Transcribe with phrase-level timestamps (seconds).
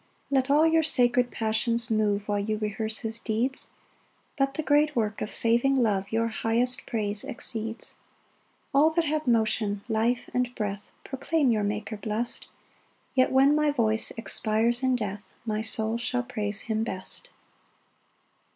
[0.29, 3.67] 2 Let all your sacred passions move, While you rehearse his deeds;
[4.35, 7.91] But the great work of saving love Your highest praise exceeds.
[7.91, 7.97] 3
[8.81, 12.47] All that have motion, life, and breath, Proclaim your Maker blest;
[13.13, 17.29] Yet when my voice expires in death, My soul shall praise him best.